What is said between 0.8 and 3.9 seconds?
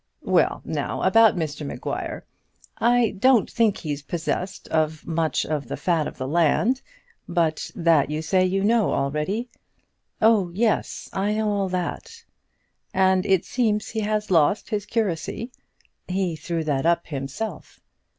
about Mr Maguire. I don't think